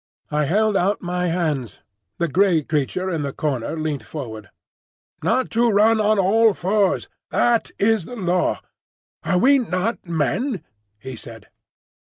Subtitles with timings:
[0.31, 1.81] I held out my hands.
[2.17, 4.49] The grey creature in the corner leant forward.
[5.21, 8.61] "Not to run on all fours; that is the Law.
[9.23, 10.63] Are we not Men?"
[10.97, 11.49] he said.